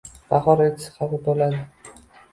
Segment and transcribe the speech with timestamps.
[0.29, 1.63] Bahor elchisi xafa boʻladi.